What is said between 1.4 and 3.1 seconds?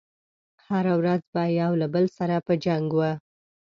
يو له بل سره په جنګ و.